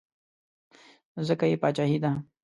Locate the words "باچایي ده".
1.61-2.11